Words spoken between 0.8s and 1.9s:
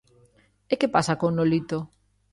pasa con Nolito?